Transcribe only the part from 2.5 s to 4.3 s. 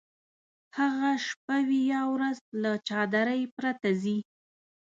له چادرۍ پرته ځي.